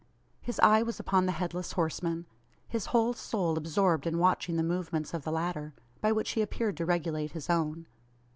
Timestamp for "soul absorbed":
3.13-4.07